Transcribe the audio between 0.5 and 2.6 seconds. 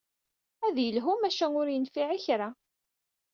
Ad yelhu, maca ur yenfiɛ i kra.